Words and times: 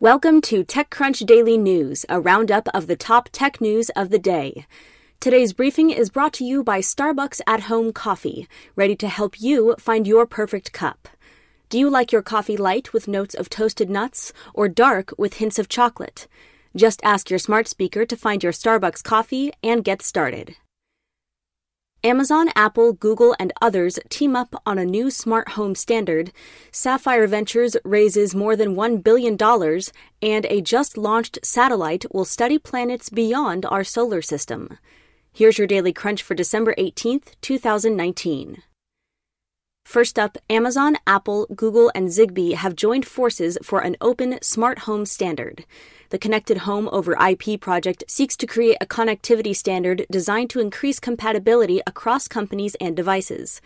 Welcome 0.00 0.40
to 0.42 0.64
TechCrunch 0.64 1.24
Daily 1.24 1.56
News, 1.56 2.04
a 2.08 2.20
roundup 2.20 2.66
of 2.74 2.88
the 2.88 2.96
top 2.96 3.28
tech 3.30 3.60
news 3.60 3.90
of 3.90 4.10
the 4.10 4.18
day. 4.18 4.66
Today's 5.20 5.52
briefing 5.52 5.90
is 5.90 6.10
brought 6.10 6.32
to 6.34 6.44
you 6.44 6.64
by 6.64 6.80
Starbucks 6.80 7.40
at 7.46 7.60
Home 7.70 7.92
Coffee, 7.92 8.48
ready 8.74 8.96
to 8.96 9.08
help 9.08 9.40
you 9.40 9.76
find 9.78 10.04
your 10.04 10.26
perfect 10.26 10.72
cup. 10.72 11.06
Do 11.68 11.78
you 11.78 11.88
like 11.88 12.10
your 12.10 12.22
coffee 12.22 12.56
light 12.56 12.92
with 12.92 13.06
notes 13.06 13.34
of 13.34 13.48
toasted 13.48 13.88
nuts 13.88 14.32
or 14.52 14.68
dark 14.68 15.14
with 15.16 15.34
hints 15.34 15.60
of 15.60 15.68
chocolate? 15.68 16.26
Just 16.74 17.00
ask 17.04 17.30
your 17.30 17.38
smart 17.38 17.68
speaker 17.68 18.04
to 18.04 18.16
find 18.16 18.42
your 18.42 18.52
Starbucks 18.52 19.02
coffee 19.04 19.52
and 19.62 19.84
get 19.84 20.02
started. 20.02 20.56
Amazon, 22.04 22.50
Apple, 22.54 22.92
Google, 22.92 23.34
and 23.38 23.50
others 23.62 23.98
team 24.10 24.36
up 24.36 24.54
on 24.66 24.76
a 24.76 24.84
new 24.84 25.10
smart 25.10 25.52
home 25.52 25.74
standard. 25.74 26.32
Sapphire 26.70 27.26
Ventures 27.26 27.78
raises 27.82 28.34
more 28.34 28.56
than 28.56 28.76
$1 28.76 29.02
billion, 29.02 29.38
and 30.20 30.44
a 30.44 30.60
just 30.60 30.98
launched 30.98 31.38
satellite 31.42 32.04
will 32.12 32.26
study 32.26 32.58
planets 32.58 33.08
beyond 33.08 33.64
our 33.64 33.82
solar 33.82 34.20
system. 34.20 34.76
Here's 35.32 35.56
your 35.56 35.66
daily 35.66 35.94
crunch 35.94 36.22
for 36.22 36.34
December 36.34 36.74
18th, 36.76 37.32
2019. 37.40 38.62
First 39.84 40.18
up, 40.18 40.38
Amazon, 40.50 40.96
Apple, 41.06 41.46
Google, 41.54 41.92
and 41.94 42.08
Zigbee 42.08 42.54
have 42.54 42.74
joined 42.74 43.06
forces 43.06 43.58
for 43.62 43.80
an 43.80 43.96
open 44.00 44.38
smart 44.42 44.80
home 44.80 45.04
standard. 45.06 45.66
The 46.08 46.18
Connected 46.18 46.58
Home 46.58 46.88
over 46.90 47.12
IP 47.12 47.60
project 47.60 48.02
seeks 48.08 48.36
to 48.38 48.46
create 48.46 48.78
a 48.80 48.86
connectivity 48.86 49.54
standard 49.54 50.06
designed 50.10 50.50
to 50.50 50.60
increase 50.60 50.98
compatibility 50.98 51.80
across 51.86 52.28
companies 52.28 52.74
and 52.80 52.96
devices. 52.96 53.60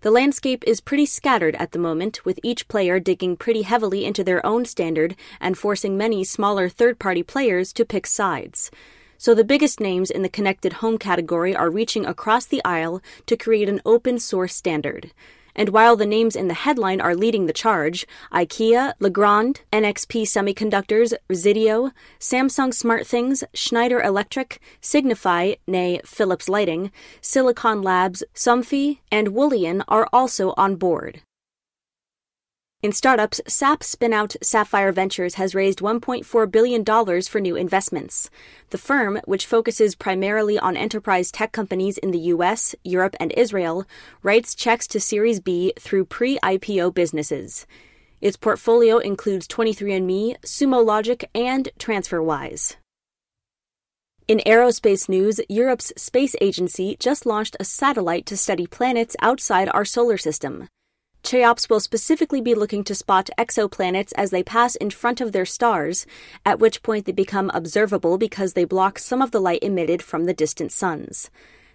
The 0.00 0.10
landscape 0.10 0.64
is 0.66 0.80
pretty 0.80 1.06
scattered 1.06 1.54
at 1.56 1.72
the 1.72 1.78
moment, 1.78 2.24
with 2.24 2.40
each 2.42 2.66
player 2.68 2.98
digging 2.98 3.36
pretty 3.36 3.62
heavily 3.62 4.04
into 4.04 4.24
their 4.24 4.44
own 4.44 4.64
standard 4.64 5.16
and 5.38 5.58
forcing 5.58 5.96
many 5.96 6.24
smaller 6.24 6.68
third 6.68 6.98
party 6.98 7.22
players 7.22 7.72
to 7.74 7.84
pick 7.84 8.06
sides. 8.06 8.70
So 9.16 9.34
the 9.34 9.44
biggest 9.44 9.80
names 9.80 10.10
in 10.10 10.22
the 10.22 10.28
connected 10.28 10.74
home 10.74 10.96
category 10.96 11.54
are 11.54 11.70
reaching 11.70 12.06
across 12.06 12.46
the 12.46 12.64
aisle 12.64 13.02
to 13.26 13.36
create 13.36 13.68
an 13.68 13.82
open 13.84 14.18
source 14.18 14.54
standard. 14.54 15.12
And 15.58 15.70
while 15.70 15.96
the 15.96 16.06
names 16.06 16.36
in 16.36 16.46
the 16.46 16.54
headline 16.54 17.00
are 17.00 17.16
leading 17.16 17.46
the 17.46 17.52
charge, 17.52 18.06
IKEA, 18.32 18.92
Legrand, 19.00 19.62
NXP 19.72 20.22
Semiconductors, 20.22 21.12
Resideo, 21.28 21.90
Samsung 22.20 22.70
SmartThings, 22.72 23.42
Schneider 23.54 24.00
Electric, 24.00 24.60
Signify, 24.80 25.54
nay 25.66 26.00
Philips 26.04 26.48
Lighting, 26.48 26.92
Silicon 27.20 27.82
Labs, 27.82 28.22
Somfy, 28.36 29.00
and 29.10 29.30
Wulian 29.34 29.82
are 29.88 30.08
also 30.12 30.54
on 30.56 30.76
board. 30.76 31.22
In 32.80 32.92
startups, 32.92 33.40
SAP 33.48 33.80
spinout 33.80 34.36
Sapphire 34.40 34.92
Ventures 34.92 35.34
has 35.34 35.52
raised 35.52 35.80
$1.4 35.80 36.48
billion 36.48 36.84
for 37.22 37.40
new 37.40 37.56
investments. 37.56 38.30
The 38.70 38.78
firm, 38.78 39.20
which 39.24 39.46
focuses 39.46 39.96
primarily 39.96 40.60
on 40.60 40.76
enterprise 40.76 41.32
tech 41.32 41.50
companies 41.50 41.98
in 41.98 42.12
the 42.12 42.30
US, 42.34 42.76
Europe, 42.84 43.16
and 43.18 43.32
Israel, 43.36 43.84
writes 44.22 44.54
checks 44.54 44.86
to 44.88 45.00
Series 45.00 45.40
B 45.40 45.72
through 45.76 46.04
pre 46.04 46.38
IPO 46.38 46.94
businesses. 46.94 47.66
Its 48.20 48.36
portfolio 48.36 48.98
includes 48.98 49.48
23andMe, 49.48 50.38
Sumo 50.42 50.84
Logic, 50.86 51.28
and 51.34 51.70
TransferWise. 51.80 52.76
In 54.28 54.38
aerospace 54.46 55.08
news, 55.08 55.40
Europe's 55.48 55.92
space 55.96 56.36
agency 56.40 56.96
just 57.00 57.26
launched 57.26 57.56
a 57.58 57.64
satellite 57.64 58.24
to 58.26 58.36
study 58.36 58.68
planets 58.68 59.16
outside 59.20 59.68
our 59.74 59.84
solar 59.84 60.16
system. 60.16 60.68
CHEOPS 61.22 61.68
will 61.68 61.80
specifically 61.80 62.40
be 62.40 62.54
looking 62.54 62.84
to 62.84 62.94
spot 62.94 63.28
exoplanets 63.36 64.12
as 64.16 64.30
they 64.30 64.42
pass 64.42 64.76
in 64.76 64.90
front 64.90 65.20
of 65.20 65.32
their 65.32 65.44
stars, 65.44 66.06
at 66.46 66.58
which 66.58 66.82
point 66.82 67.04
they 67.04 67.12
become 67.12 67.50
observable 67.52 68.16
because 68.16 68.52
they 68.52 68.64
block 68.64 68.98
some 68.98 69.20
of 69.20 69.30
the 69.30 69.40
light 69.40 69.62
emitted 69.62 70.02
from 70.02 70.24
the 70.24 70.32
distant 70.32 70.72
suns. 70.72 71.30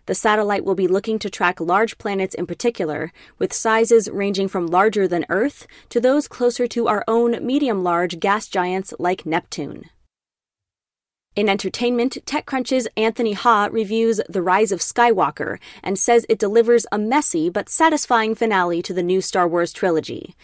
The 0.05 0.15
satellite 0.15 0.65
will 0.65 0.75
be 0.75 0.87
looking 0.87 1.17
to 1.19 1.29
track 1.29 1.61
large 1.61 1.97
planets 1.97 2.35
in 2.35 2.45
particular, 2.45 3.13
with 3.37 3.53
sizes 3.53 4.09
ranging 4.09 4.47
from 4.47 4.67
larger 4.67 5.07
than 5.07 5.25
Earth 5.29 5.65
to 5.89 6.01
those 6.01 6.27
closer 6.27 6.67
to 6.67 6.87
our 6.87 7.03
own 7.07 7.45
medium 7.45 7.83
large 7.83 8.19
gas 8.19 8.47
giants 8.47 8.93
like 8.99 9.25
Neptune. 9.25 9.89
In 11.35 11.49
entertainment, 11.49 12.19
TechCrunch's 12.27 12.87
Anthony 12.95 13.33
Ha 13.33 13.67
reviews 13.71 14.21
The 14.29 14.43
Rise 14.43 14.71
of 14.71 14.81
Skywalker 14.81 15.57
and 15.81 15.97
says 15.97 16.27
it 16.29 16.37
delivers 16.37 16.85
a 16.91 16.99
messy 16.99 17.49
but 17.49 17.69
satisfying 17.69 18.35
finale 18.35 18.83
to 18.83 18.93
the 18.93 19.01
new 19.01 19.19
Star 19.19 19.47
Wars 19.47 19.73
trilogy. 19.73 20.35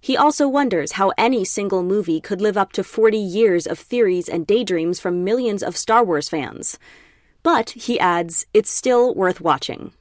He 0.00 0.16
also 0.16 0.46
wonders 0.46 0.92
how 0.92 1.12
any 1.18 1.44
single 1.44 1.82
movie 1.82 2.20
could 2.20 2.40
live 2.40 2.56
up 2.56 2.70
to 2.74 2.84
40 2.84 3.18
years 3.18 3.66
of 3.66 3.76
theories 3.76 4.28
and 4.28 4.46
daydreams 4.46 5.00
from 5.00 5.24
millions 5.24 5.64
of 5.64 5.76
Star 5.76 6.04
Wars 6.04 6.28
fans. 6.28 6.78
But, 7.42 7.70
he 7.70 7.98
adds, 7.98 8.46
it's 8.54 8.70
still 8.70 9.16
worth 9.16 9.40
watching. 9.40 9.94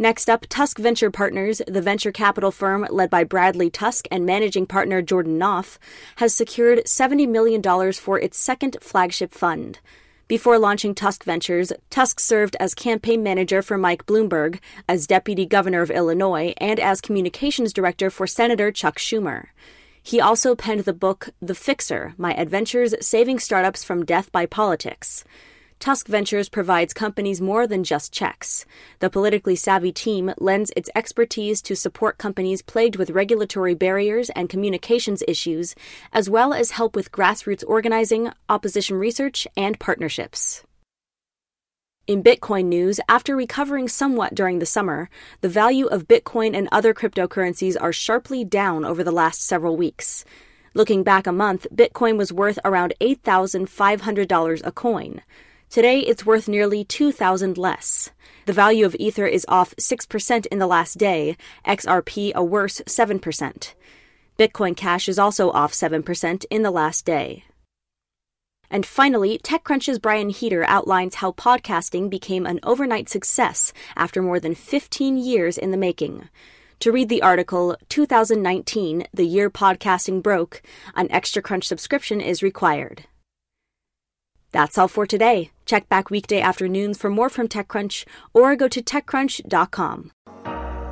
Next 0.00 0.30
up, 0.30 0.46
Tusk 0.48 0.78
Venture 0.78 1.10
Partners, 1.10 1.60
the 1.66 1.82
venture 1.82 2.12
capital 2.12 2.52
firm 2.52 2.86
led 2.88 3.10
by 3.10 3.24
Bradley 3.24 3.68
Tusk 3.68 4.06
and 4.12 4.24
managing 4.24 4.64
partner 4.64 5.02
Jordan 5.02 5.40
Nof, 5.40 5.78
has 6.16 6.32
secured 6.32 6.84
$70 6.84 7.28
million 7.28 7.60
for 7.92 8.16
its 8.16 8.38
second 8.38 8.76
flagship 8.80 9.32
fund. 9.32 9.80
Before 10.28 10.56
launching 10.56 10.94
Tusk 10.94 11.24
Ventures, 11.24 11.72
Tusk 11.90 12.20
served 12.20 12.54
as 12.60 12.74
campaign 12.74 13.24
manager 13.24 13.60
for 13.60 13.76
Mike 13.76 14.06
Bloomberg, 14.06 14.60
as 14.88 15.08
deputy 15.08 15.46
governor 15.46 15.82
of 15.82 15.90
Illinois, 15.90 16.54
and 16.58 16.78
as 16.78 17.00
communications 17.00 17.72
director 17.72 18.08
for 18.08 18.28
Senator 18.28 18.70
Chuck 18.70 19.00
Schumer. 19.00 19.46
He 20.00 20.20
also 20.20 20.54
penned 20.54 20.84
the 20.84 20.92
book 20.92 21.30
The 21.42 21.56
Fixer 21.56 22.14
My 22.16 22.34
Adventures 22.34 22.94
Saving 23.04 23.40
Startups 23.40 23.82
from 23.82 24.04
Death 24.04 24.30
by 24.30 24.46
Politics. 24.46 25.24
Tusk 25.78 26.08
Ventures 26.08 26.48
provides 26.48 26.92
companies 26.92 27.40
more 27.40 27.66
than 27.66 27.84
just 27.84 28.12
checks. 28.12 28.66
The 28.98 29.08
politically 29.08 29.54
savvy 29.54 29.92
team 29.92 30.34
lends 30.38 30.72
its 30.76 30.90
expertise 30.96 31.62
to 31.62 31.76
support 31.76 32.18
companies 32.18 32.62
plagued 32.62 32.96
with 32.96 33.10
regulatory 33.10 33.74
barriers 33.74 34.28
and 34.30 34.48
communications 34.48 35.22
issues, 35.28 35.76
as 36.12 36.28
well 36.28 36.52
as 36.52 36.72
help 36.72 36.96
with 36.96 37.12
grassroots 37.12 37.62
organizing, 37.66 38.32
opposition 38.48 38.96
research, 38.96 39.46
and 39.56 39.78
partnerships. 39.78 40.64
In 42.08 42.24
Bitcoin 42.24 42.64
news, 42.64 42.98
after 43.08 43.36
recovering 43.36 43.86
somewhat 43.86 44.34
during 44.34 44.58
the 44.58 44.66
summer, 44.66 45.08
the 45.42 45.48
value 45.48 45.86
of 45.86 46.08
Bitcoin 46.08 46.56
and 46.56 46.68
other 46.72 46.92
cryptocurrencies 46.92 47.76
are 47.80 47.92
sharply 47.92 48.44
down 48.44 48.84
over 48.84 49.04
the 49.04 49.12
last 49.12 49.42
several 49.42 49.76
weeks. 49.76 50.24
Looking 50.74 51.02
back 51.02 51.26
a 51.26 51.32
month, 51.32 51.66
Bitcoin 51.72 52.16
was 52.16 52.32
worth 52.32 52.58
around 52.64 52.94
$8,500 53.00 54.60
a 54.64 54.72
coin. 54.72 55.22
Today, 55.70 56.00
it's 56.00 56.24
worth 56.24 56.48
nearly 56.48 56.82
2,000 56.82 57.58
less. 57.58 58.10
The 58.46 58.54
value 58.54 58.86
of 58.86 58.96
Ether 58.98 59.26
is 59.26 59.44
off 59.48 59.76
6% 59.76 60.46
in 60.46 60.58
the 60.58 60.66
last 60.66 60.96
day, 60.96 61.36
XRP 61.66 62.32
a 62.34 62.42
worse 62.42 62.80
7%. 62.86 63.74
Bitcoin 64.38 64.74
Cash 64.74 65.10
is 65.10 65.18
also 65.18 65.50
off 65.50 65.74
7% 65.74 66.46
in 66.50 66.62
the 66.62 66.70
last 66.70 67.04
day. 67.04 67.44
And 68.70 68.86
finally, 68.86 69.38
TechCrunch's 69.38 69.98
Brian 69.98 70.30
Heater 70.30 70.64
outlines 70.64 71.16
how 71.16 71.32
podcasting 71.32 72.08
became 72.08 72.46
an 72.46 72.60
overnight 72.62 73.10
success 73.10 73.74
after 73.94 74.22
more 74.22 74.40
than 74.40 74.54
15 74.54 75.18
years 75.18 75.58
in 75.58 75.70
the 75.70 75.76
making. 75.76 76.30
To 76.80 76.92
read 76.92 77.10
the 77.10 77.20
article, 77.20 77.76
2019, 77.90 79.06
the 79.12 79.26
year 79.26 79.50
podcasting 79.50 80.22
broke, 80.22 80.62
an 80.94 81.12
Extra 81.12 81.42
Crunch 81.42 81.68
subscription 81.68 82.22
is 82.22 82.42
required. 82.42 83.04
That's 84.52 84.78
all 84.78 84.88
for 84.88 85.06
today. 85.06 85.50
Check 85.66 85.88
back 85.88 86.10
weekday 86.10 86.40
afternoons 86.40 86.98
for 86.98 87.10
more 87.10 87.28
from 87.28 87.48
TechCrunch 87.48 88.04
or 88.32 88.56
go 88.56 88.68
to 88.68 88.82
TechCrunch.com. 88.82 90.12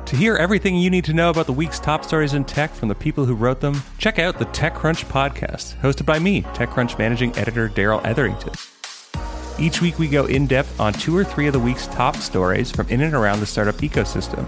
To 0.05 0.15
hear 0.15 0.35
everything 0.37 0.77
you 0.77 0.89
need 0.89 1.03
to 1.05 1.13
know 1.13 1.29
about 1.29 1.47
the 1.47 1.53
week's 1.53 1.79
top 1.79 2.05
stories 2.05 2.33
in 2.33 2.45
tech 2.45 2.73
from 2.73 2.87
the 2.87 2.95
people 2.95 3.25
who 3.25 3.35
wrote 3.35 3.59
them, 3.59 3.81
check 3.97 4.19
out 4.19 4.39
the 4.39 4.45
TechCrunch 4.45 5.05
podcast, 5.05 5.75
hosted 5.81 6.05
by 6.05 6.17
me, 6.17 6.43
TechCrunch 6.43 6.97
managing 6.97 7.35
editor 7.37 7.67
Darrell 7.67 7.99
Etherington. 8.05 8.53
Each 9.59 9.81
week, 9.81 9.99
we 9.99 10.07
go 10.07 10.25
in 10.25 10.47
depth 10.47 10.79
on 10.79 10.93
two 10.93 11.17
or 11.17 11.23
three 11.23 11.47
of 11.47 11.53
the 11.53 11.59
week's 11.59 11.87
top 11.87 12.15
stories 12.15 12.71
from 12.71 12.87
in 12.89 13.01
and 13.01 13.15
around 13.15 13.39
the 13.39 13.45
startup 13.45 13.75
ecosystem 13.77 14.47